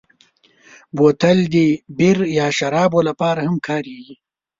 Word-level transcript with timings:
بوتل 0.95 1.37
د 1.53 1.55
بیر 1.97 2.17
یا 2.37 2.47
شرابو 2.57 2.99
لپاره 3.09 3.39
هم 3.47 3.57
کارېږي. 3.67 4.15